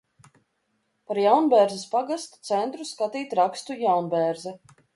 [1.09, 4.59] Par Jaunbērzes pagasta centru skatīt rakstu Jaunbērze.